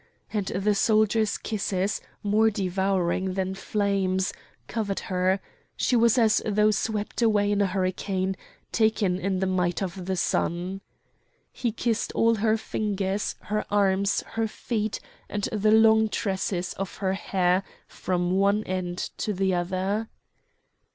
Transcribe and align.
and 0.33 0.47
the 0.47 0.73
soldier's 0.73 1.37
kisses, 1.37 2.01
more 2.23 2.49
devouring 2.49 3.35
than 3.35 3.53
flames, 3.53 4.33
covered 4.67 5.01
her; 5.01 5.39
she 5.77 5.95
was 5.95 6.17
as 6.17 6.41
though 6.43 6.71
swept 6.71 7.21
away 7.21 7.51
in 7.51 7.61
a 7.61 7.67
hurricane, 7.67 8.35
taken 8.71 9.19
in 9.19 9.37
the 9.39 9.45
might 9.45 9.79
of 9.79 10.07
the 10.07 10.15
sun. 10.15 10.81
He 11.51 11.71
kissed 11.71 12.11
all 12.13 12.33
her 12.33 12.57
fingers, 12.57 13.35
her 13.41 13.63
arms, 13.69 14.23
her 14.29 14.47
feet, 14.47 14.99
and 15.29 15.43
the 15.51 15.69
long 15.71 16.09
tresses 16.09 16.73
of 16.79 16.97
her 16.97 17.13
hair 17.13 17.61
from 17.87 18.31
one 18.31 18.63
end 18.63 18.97
to 19.17 19.33
the 19.33 19.53
other. 19.53 20.09